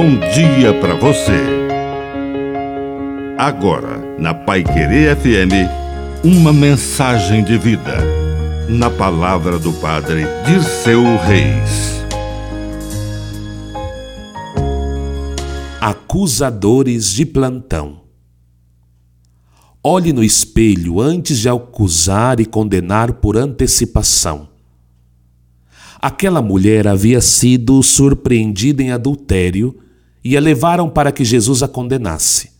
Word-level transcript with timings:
bom 0.00 0.16
dia 0.32 0.72
para 0.80 0.94
você. 0.94 1.42
Agora, 3.36 4.16
na 4.16 4.32
Pai 4.32 4.62
Querer 4.62 5.16
FM, 5.16 6.22
uma 6.22 6.52
mensagem 6.52 7.42
de 7.42 7.58
vida. 7.58 7.96
Na 8.68 8.90
palavra 8.90 9.58
do 9.58 9.72
Padre 9.72 10.22
de 10.46 10.62
seu 10.62 11.02
Reis. 11.02 12.00
Acusadores 15.80 17.12
de 17.12 17.26
plantão. 17.26 18.02
Olhe 19.82 20.12
no 20.12 20.22
espelho 20.22 21.00
antes 21.00 21.40
de 21.40 21.48
acusar 21.48 22.38
e 22.38 22.46
condenar 22.46 23.14
por 23.14 23.36
antecipação. 23.36 24.48
Aquela 26.00 26.40
mulher 26.40 26.86
havia 26.86 27.20
sido 27.20 27.82
surpreendida 27.82 28.80
em 28.80 28.92
adultério 28.92 29.76
e 30.28 30.36
a 30.36 30.40
levaram 30.40 30.90
para 30.90 31.10
que 31.10 31.24
Jesus 31.24 31.62
a 31.62 31.68
condenasse. 31.68 32.50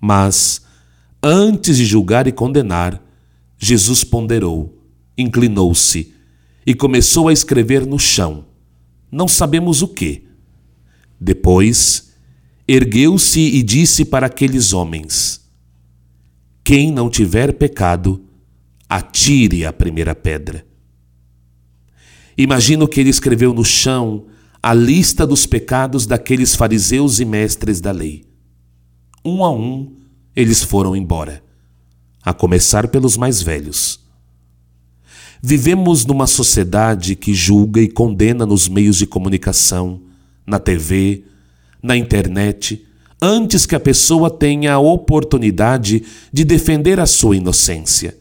Mas, 0.00 0.62
antes 1.22 1.76
de 1.76 1.84
julgar 1.84 2.26
e 2.26 2.32
condenar, 2.32 3.00
Jesus 3.56 4.02
ponderou, 4.02 4.76
inclinou-se 5.16 6.12
e 6.66 6.74
começou 6.74 7.28
a 7.28 7.32
escrever 7.32 7.86
no 7.86 7.96
chão. 7.96 8.46
Não 9.08 9.28
sabemos 9.28 9.82
o 9.82 9.86
que. 9.86 10.26
Depois, 11.20 12.12
ergueu-se 12.66 13.38
e 13.38 13.62
disse 13.62 14.04
para 14.04 14.26
aqueles 14.26 14.72
homens: 14.72 15.48
Quem 16.64 16.90
não 16.90 17.08
tiver 17.08 17.52
pecado, 17.52 18.20
atire 18.88 19.64
a 19.64 19.72
primeira 19.72 20.12
pedra. 20.12 20.66
Imagino 22.36 22.88
que 22.88 22.98
ele 22.98 23.10
escreveu 23.10 23.54
no 23.54 23.64
chão 23.64 24.26
a 24.66 24.74
lista 24.74 25.24
dos 25.24 25.46
pecados 25.46 26.06
daqueles 26.06 26.56
fariseus 26.56 27.20
e 27.20 27.24
mestres 27.24 27.80
da 27.80 27.92
lei. 27.92 28.24
Um 29.24 29.44
a 29.44 29.52
um, 29.52 29.94
eles 30.34 30.60
foram 30.60 30.96
embora, 30.96 31.40
a 32.20 32.34
começar 32.34 32.88
pelos 32.88 33.16
mais 33.16 33.40
velhos. 33.40 34.00
Vivemos 35.40 36.04
numa 36.04 36.26
sociedade 36.26 37.14
que 37.14 37.32
julga 37.32 37.80
e 37.80 37.86
condena 37.86 38.44
nos 38.44 38.68
meios 38.68 38.96
de 38.96 39.06
comunicação, 39.06 40.02
na 40.44 40.58
TV, 40.58 41.22
na 41.80 41.96
internet, 41.96 42.84
antes 43.22 43.66
que 43.66 43.76
a 43.76 43.80
pessoa 43.80 44.28
tenha 44.28 44.72
a 44.72 44.80
oportunidade 44.80 46.02
de 46.32 46.44
defender 46.44 46.98
a 46.98 47.06
sua 47.06 47.36
inocência. 47.36 48.18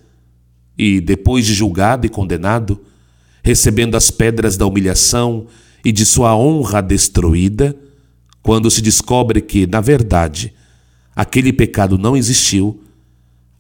E, 0.77 1.01
depois 1.01 1.43
de 1.43 1.55
julgado 1.55 2.05
e 2.05 2.09
condenado, 2.09 2.79
recebendo 3.43 3.97
as 3.97 4.11
pedras 4.11 4.55
da 4.55 4.67
humilhação 4.67 5.47
e 5.85 5.91
de 5.91 6.03
sua 6.03 6.35
honra 6.35 6.81
destruída, 6.81 7.77
quando 8.41 8.71
se 8.71 8.81
descobre 8.81 9.39
que, 9.39 9.67
na 9.67 9.79
verdade, 9.79 10.51
aquele 11.15 11.53
pecado 11.53 11.95
não 11.95 12.17
existiu, 12.17 12.83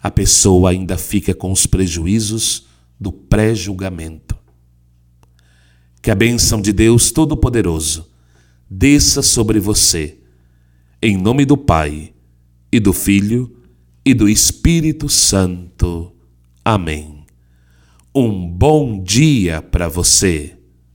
a 0.01 0.09
pessoa 0.09 0.71
ainda 0.71 0.97
fica 0.97 1.35
com 1.35 1.51
os 1.51 1.67
prejuízos 1.67 2.65
do 2.99 3.11
pré-julgamento. 3.11 4.35
Que 6.01 6.09
a 6.09 6.15
bênção 6.15 6.59
de 6.59 6.73
Deus 6.73 7.11
Todo-Poderoso 7.11 8.09
desça 8.67 9.21
sobre 9.21 9.59
você, 9.59 10.17
em 11.01 11.15
nome 11.15 11.45
do 11.45 11.55
Pai, 11.55 12.11
e 12.71 12.79
do 12.79 12.91
Filho, 12.91 13.55
e 14.03 14.15
do 14.15 14.27
Espírito 14.27 15.07
Santo. 15.09 16.11
Amém. 16.63 17.23
Um 18.13 18.47
bom 18.47 19.03
dia 19.03 19.61
para 19.61 19.87
você. 19.87 20.55